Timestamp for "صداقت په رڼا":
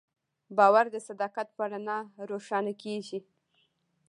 1.07-1.99